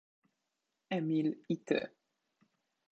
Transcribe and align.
Emil 0.97 1.27
i 1.57 1.61
ty. 1.65 1.81